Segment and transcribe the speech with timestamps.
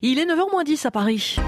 [0.00, 1.38] Il est 9h10 à Paris.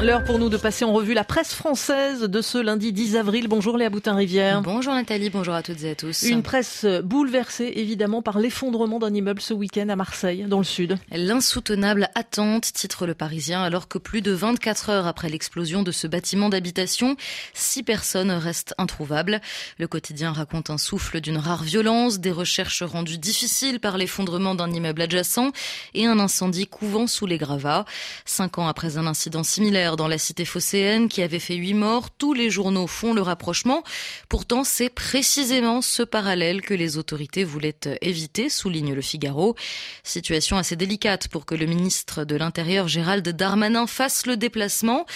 [0.00, 3.48] L'heure pour nous de passer en revue la presse française de ce lundi 10 avril.
[3.48, 4.62] Bonjour Léa Boutin-Rivière.
[4.62, 6.22] Bonjour Nathalie, bonjour à toutes et à tous.
[6.22, 10.98] Une presse bouleversée évidemment par l'effondrement d'un immeuble ce week-end à Marseille, dans le sud.
[11.10, 16.06] L'insoutenable attente, titre le Parisien, alors que plus de 24 heures après l'explosion de ce
[16.06, 17.16] bâtiment d'habitation,
[17.52, 19.40] six personnes restent introuvables.
[19.78, 24.70] Le quotidien raconte un souffle d'une rare violence, des recherches rendues difficiles par l'effondrement d'un
[24.70, 25.50] immeuble adjacent
[25.94, 27.84] et un incendie couvant sous les gravats.
[28.24, 32.10] Cinq ans après un incident similaire, dans la cité phocéenne qui avait fait huit morts.
[32.10, 33.82] Tous les journaux font le rapprochement.
[34.28, 39.54] Pourtant, c'est précisément ce parallèle que les autorités voulaient éviter, souligne le Figaro.
[40.02, 45.06] Situation assez délicate pour que le ministre de l'Intérieur Gérald Darmanin fasse le déplacement.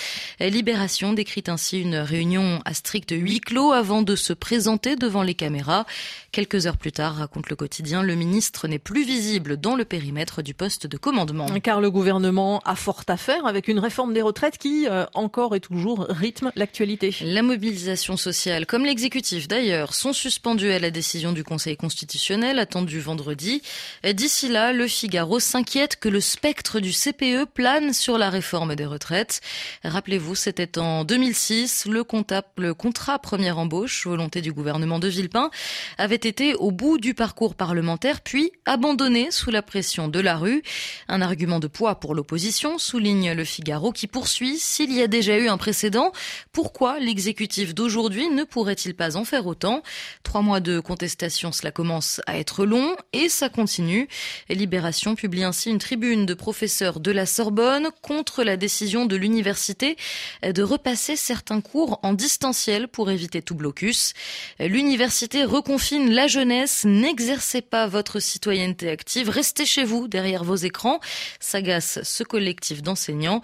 [0.41, 5.35] Libération décrit ainsi une réunion à strict huis clos avant de se présenter devant les
[5.35, 5.87] caméras.
[6.30, 10.43] Quelques heures plus tard, raconte le quotidien, le ministre n'est plus visible dans le périmètre
[10.43, 11.47] du poste de commandement.
[11.63, 15.60] Car le gouvernement a fort à faire avec une réforme des retraites euh, encore et
[15.60, 17.15] toujours, rythme l'actualité.
[17.23, 23.01] La mobilisation sociale, comme l'exécutif d'ailleurs, sont suspendues à la décision du Conseil constitutionnel attendue
[23.01, 23.63] vendredi.
[24.05, 28.87] D'ici là, le Figaro s'inquiète que le spectre du CPE plane sur la réforme des
[28.87, 29.40] retraites.
[29.85, 32.05] Rappelez-vous, c'était en 2006, le,
[32.57, 35.51] le contrat première embauche, volonté du gouvernement de Villepin,
[35.99, 40.63] avait été au bout du parcours parlementaire, puis abandonné sous la pression de la rue.
[41.09, 45.39] Un argument de poids pour l'opposition, souligne le Figaro, qui poursuit s'il y a déjà
[45.39, 46.13] eu un précédent,
[46.53, 49.83] pourquoi l'exécutif d'aujourd'hui ne pourrait-il pas en faire autant?
[50.23, 54.09] Trois mois de contestation, cela commence à être long et ça continue.
[54.49, 59.97] Libération publie ainsi une tribune de professeurs de la Sorbonne contre la décision de l'université
[60.43, 64.15] de repasser certains cours en distanciel pour éviter tout blocus.
[64.59, 71.00] L'université reconfine la jeunesse, n'exercez pas votre citoyenneté active, restez chez vous derrière vos écrans,
[71.41, 73.43] s'agace ce collectif d'enseignants.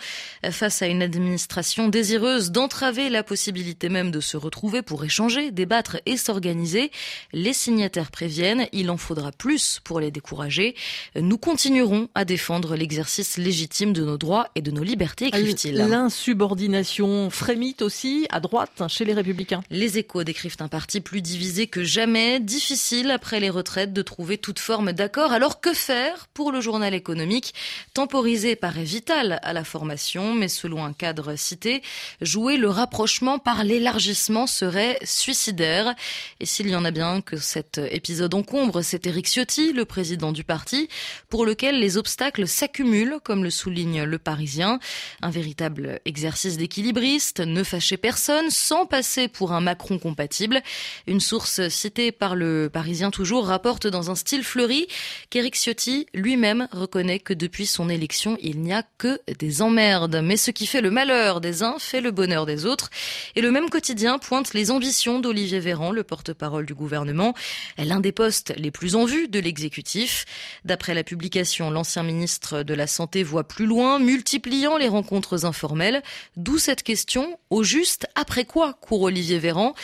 [0.51, 5.99] Face à une administration désireuse d'entraver la possibilité même de se retrouver pour échanger, débattre
[6.07, 6.91] et s'organiser.
[7.33, 10.75] Les signataires préviennent, il en faudra plus pour les décourager.
[11.17, 15.75] Nous continuerons à défendre l'exercice légitime de nos droits et de nos libertés, écrivent-ils.
[15.75, 19.63] L'insubordination frémit aussi à droite chez les républicains.
[19.71, 24.39] Les échos décrivent un parti plus divisé que jamais, difficile après les retraites de trouver
[24.39, 25.33] toute forme d'accord.
[25.33, 27.55] Alors que faire pour le journal économique
[27.95, 31.83] Temporisé paraît vital à la formation, mais selon un cadre cité,
[32.21, 35.95] jouer le rapprochement par l'élargissement serait suicidaire.
[36.41, 40.33] Et s'il y en a bien que cet épisode encombre, c'est Éric Ciotti, le président
[40.33, 40.89] du parti,
[41.29, 44.79] pour lequel les obstacles s'accumulent, comme le souligne le Parisien.
[45.23, 50.63] Un véritable exercice d'équilibriste, ne fâcher personne sans passer pour un Macron compatible.
[51.07, 54.87] Une source citée par le Parisien toujours rapporte dans un style fleuri
[55.31, 60.21] qu'Éric Ciotti lui-même reconnaît que depuis son élection, il n'y a que des emmerdes.
[60.23, 62.91] Mais ce qui fait le malheur des uns fait le bonheur des autres.
[63.35, 67.35] Et le même quotidien pointe les ambitions d'Olivier Véran, le porte-parole du gouvernement,
[67.79, 70.27] l'un des postes les plus en vue de l'exécutif.
[70.65, 76.03] D'après la publication, l'ancien ministre de la Santé voit plus loin, multipliant les rencontres informelles.
[76.37, 79.75] D'où cette question, au juste, après quoi court Olivier Véran?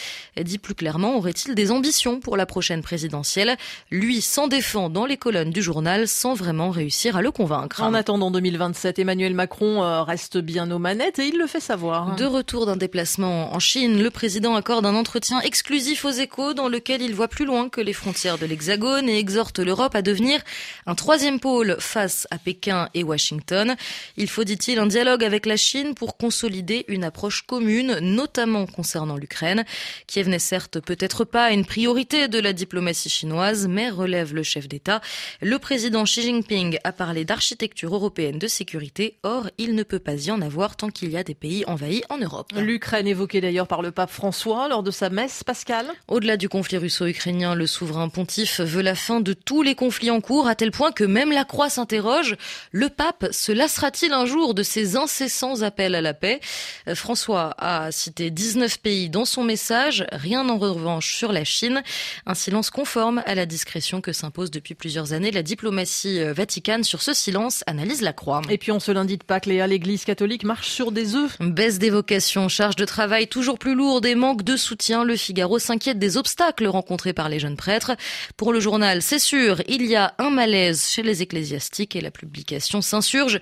[0.40, 3.56] Dit plus clairement, aurait-il des ambitions pour la prochaine présidentielle?
[3.90, 7.82] Lui s'en défend dans les colonnes du journal sans vraiment réussir à le convaincre.
[7.82, 12.16] En attendant 2027, Emmanuel Macron euh, reste bien manettes et il le fait savoir.
[12.16, 16.68] De retour d'un déplacement en Chine, le président accorde un entretien exclusif aux échos dans
[16.68, 20.40] lequel il voit plus loin que les frontières de l'Hexagone et exhorte l'Europe à devenir
[20.86, 23.76] un troisième pôle face à Pékin et Washington.
[24.16, 29.16] Il faut, dit-il, un dialogue avec la Chine pour consolider une approche commune, notamment concernant
[29.16, 29.64] l'Ukraine.
[30.06, 34.68] Kiev n'est certes peut-être pas une priorité de la diplomatie chinoise, mais relève le chef
[34.68, 35.00] d'État.
[35.40, 39.18] Le président Xi Jinping a parlé d'architecture européenne de sécurité.
[39.22, 42.02] Or, il ne peut pas y en avoir tant qu'il y a des pays envahis
[42.08, 42.52] en Europe.
[42.56, 45.86] L'Ukraine évoquée d'ailleurs par le pape François lors de sa messe pascale.
[46.08, 50.20] Au-delà du conflit russo-ukrainien, le souverain pontife veut la fin de tous les conflits en
[50.20, 52.36] cours à tel point que même la croix s'interroge.
[52.72, 56.40] Le pape se lassera-t-il un jour de ses incessants appels à la paix?
[56.88, 61.82] Euh, François a cité 19 pays dans son message, rien en revanche sur la Chine.
[62.26, 66.84] Un silence conforme à la discrétion que s'impose depuis plusieurs années la diplomatie euh, vaticane
[66.84, 68.40] sur ce silence, analyse la croix.
[68.48, 71.36] Et puis on se lundi de Pâques, Léa, l'église catholique marche sur des œufs.
[71.40, 75.04] Baisse des vocations, charge de travail toujours plus lourde et manque de soutien.
[75.04, 77.92] Le Figaro s'inquiète des obstacles rencontrés par les jeunes prêtres.
[78.36, 82.10] Pour le journal, c'est sûr, il y a un malaise chez les ecclésiastiques et la
[82.10, 83.40] publication s'insurge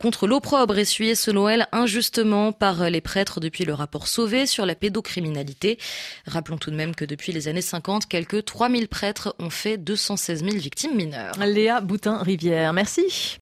[0.00, 4.74] contre l'opprobre essuyé selon elle injustement par les prêtres depuis le rapport Sauvé sur la
[4.74, 5.78] pédocriminalité.
[6.26, 10.44] Rappelons tout de même que depuis les années 50, quelques 3000 prêtres ont fait 216
[10.44, 11.34] 000 victimes mineures.
[11.38, 13.36] Léa Boutin-Rivière, merci.